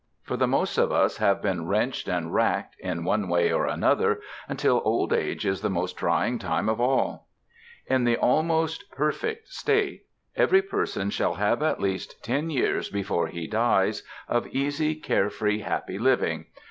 [0.23, 4.19] For the most of us have been wrenched and racked, in one way or another,
[4.49, 7.27] until old age is the most trying time of all.
[7.85, 13.45] In the Almost Perfect State every person shall have at least ten years before he
[13.45, 16.47] dies of easy, carefree, happy living